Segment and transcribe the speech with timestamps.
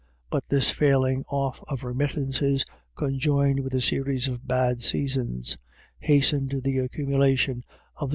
[0.31, 2.65] But this falling off of remittances,
[2.95, 5.59] conjoined with a series of bad seasons,
[5.99, 7.63] hastened the accumulation
[7.95, 8.09] of the HERSELF.